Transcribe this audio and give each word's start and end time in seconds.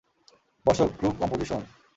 বসো- 0.65 0.85
crew 0.97 1.09
composition! 1.19 1.61